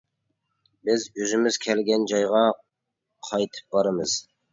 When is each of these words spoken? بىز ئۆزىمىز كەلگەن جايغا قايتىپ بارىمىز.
بىز 0.87 1.03
ئۆزىمىز 1.19 1.59
كەلگەن 1.65 2.05
جايغا 2.13 2.41
قايتىپ 3.29 3.77
بارىمىز. 3.77 4.17